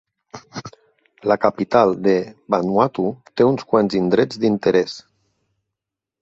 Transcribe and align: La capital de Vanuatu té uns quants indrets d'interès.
La 1.31 1.35
capital 1.43 1.93
de 2.07 2.15
Vanuatu 2.55 3.05
té 3.35 3.47
uns 3.51 3.67
quants 3.75 3.99
indrets 4.01 4.41
d'interès. 4.47 4.97